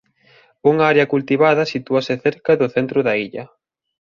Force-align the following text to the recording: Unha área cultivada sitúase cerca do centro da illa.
Unha 0.71 0.85
área 0.91 1.09
cultivada 1.13 1.69
sitúase 1.73 2.13
cerca 2.25 2.51
do 2.59 2.67
centro 2.75 2.99
da 3.07 3.13
illa. 3.25 3.45